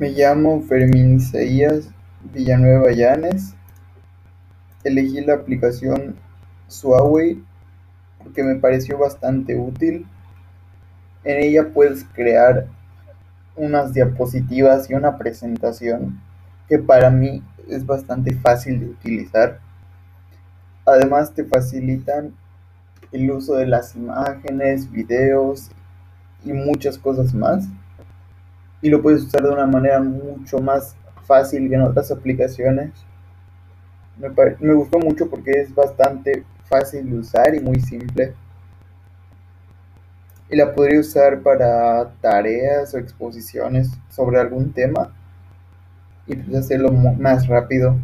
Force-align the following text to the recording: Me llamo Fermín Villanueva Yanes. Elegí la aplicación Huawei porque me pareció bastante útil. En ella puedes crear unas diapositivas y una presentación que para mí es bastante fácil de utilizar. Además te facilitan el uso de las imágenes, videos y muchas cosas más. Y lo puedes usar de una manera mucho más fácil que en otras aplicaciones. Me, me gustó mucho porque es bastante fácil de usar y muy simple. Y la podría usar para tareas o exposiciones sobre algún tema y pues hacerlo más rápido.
Me 0.00 0.08
llamo 0.12 0.62
Fermín 0.62 1.20
Villanueva 2.32 2.90
Yanes. 2.90 3.54
Elegí 4.82 5.20
la 5.20 5.34
aplicación 5.34 6.16
Huawei 6.82 7.44
porque 8.16 8.42
me 8.42 8.54
pareció 8.54 8.96
bastante 8.96 9.56
útil. 9.56 10.06
En 11.22 11.42
ella 11.44 11.68
puedes 11.74 12.04
crear 12.14 12.66
unas 13.56 13.92
diapositivas 13.92 14.88
y 14.88 14.94
una 14.94 15.18
presentación 15.18 16.18
que 16.66 16.78
para 16.78 17.10
mí 17.10 17.42
es 17.68 17.84
bastante 17.84 18.34
fácil 18.34 18.80
de 18.80 18.86
utilizar. 18.86 19.60
Además 20.86 21.34
te 21.34 21.44
facilitan 21.44 22.32
el 23.12 23.30
uso 23.30 23.56
de 23.56 23.66
las 23.66 23.94
imágenes, 23.94 24.90
videos 24.90 25.70
y 26.42 26.54
muchas 26.54 26.96
cosas 26.96 27.34
más. 27.34 27.68
Y 28.82 28.88
lo 28.88 29.02
puedes 29.02 29.24
usar 29.24 29.42
de 29.42 29.50
una 29.50 29.66
manera 29.66 30.00
mucho 30.00 30.58
más 30.58 30.96
fácil 31.26 31.68
que 31.68 31.74
en 31.74 31.82
otras 31.82 32.10
aplicaciones. 32.10 32.90
Me, 34.18 34.28
me 34.60 34.74
gustó 34.74 34.98
mucho 34.98 35.28
porque 35.28 35.52
es 35.52 35.74
bastante 35.74 36.44
fácil 36.64 37.10
de 37.10 37.18
usar 37.18 37.54
y 37.54 37.60
muy 37.60 37.80
simple. 37.80 38.34
Y 40.48 40.56
la 40.56 40.74
podría 40.74 41.00
usar 41.00 41.40
para 41.42 42.10
tareas 42.20 42.92
o 42.94 42.98
exposiciones 42.98 43.90
sobre 44.08 44.40
algún 44.40 44.72
tema 44.72 45.12
y 46.26 46.36
pues 46.36 46.56
hacerlo 46.56 46.92
más 46.92 47.46
rápido. 47.46 47.96